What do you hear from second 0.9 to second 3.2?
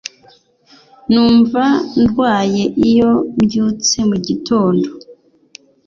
Numva ndwaye iyo